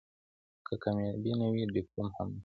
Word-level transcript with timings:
که 0.65 0.73
کامیابي 0.83 1.31
نه 1.39 1.45
وي 1.51 1.63
ډیپلوم 1.73 2.07
هم 2.17 2.27
نشته. 2.31 2.39